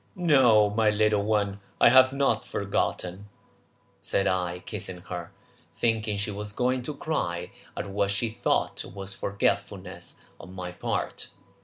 "No, 0.15 0.71
my 0.71 0.89
little 0.89 1.21
one, 1.23 1.59
I 1.79 1.89
have 1.89 2.11
not 2.11 2.43
forgotten 2.43 3.13
it," 3.13 3.19
said 4.01 4.25
I, 4.25 4.63
kissing 4.65 5.01
her, 5.01 5.31
thinking 5.77 6.17
she 6.17 6.31
was 6.31 6.53
going 6.53 6.81
to 6.81 6.95
cry 6.95 7.51
at 7.77 7.87
what 7.87 8.09
she 8.09 8.29
thought 8.29 8.83
was 8.83 9.13
forgetfulness 9.13 10.17
on 10.39 10.53
my 10.55 10.71
part. 10.71 11.27